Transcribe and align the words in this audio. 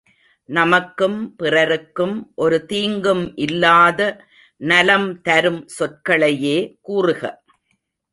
நமக்கும் 0.49 1.35
பிறருக்கும் 1.35 2.15
ஒரு 2.35 2.65
தீங்கும் 2.65 3.21
இல்லாத 3.35 3.99
நலம்தரும் 4.61 5.61
சொற்களையே 5.79 6.57
கூறுக. 6.81 7.21